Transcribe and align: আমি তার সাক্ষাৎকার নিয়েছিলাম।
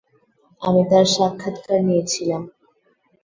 আমি 0.61 0.81
তার 0.89 1.05
সাক্ষাৎকার 1.15 1.79
নিয়েছিলাম। 1.87 2.41